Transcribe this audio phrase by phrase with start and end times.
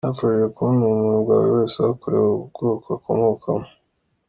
[0.03, 3.67] Byamfashije kubona ubumuntu bwa buri wese aho kureba ubwoko akomokamo.